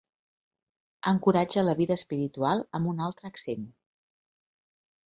[1.11, 3.71] Encoratja la vida espiritual amb un altre accent.